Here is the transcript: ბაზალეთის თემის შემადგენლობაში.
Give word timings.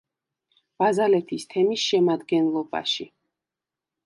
ბაზალეთის 0.83 1.45
თემის 1.53 1.85
შემადგენლობაში. 1.91 3.11